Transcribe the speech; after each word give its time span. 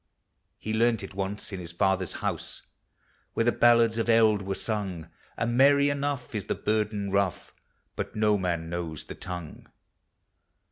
He 0.57 0.73
learned 0.73 1.03
it 1.03 1.13
once 1.13 1.51
in 1.53 1.59
his 1.59 1.71
father's 1.71 2.13
house, 2.13 2.63
Where 3.33 3.43
the 3.43 3.51
ballads 3.51 3.99
of 3.99 4.09
eld 4.09 4.41
were 4.41 4.55
sung; 4.55 5.03
O 5.03 5.07
7 5.11 5.11
And 5.37 5.57
merry 5.57 5.91
enough 5.91 6.33
is 6.33 6.45
the 6.45 6.55
burden 6.55 7.11
rough, 7.11 7.53
But 7.95 8.15
no 8.15 8.35
man 8.39 8.67
knows 8.67 9.03
the 9.05 9.13
tongue. 9.13 9.67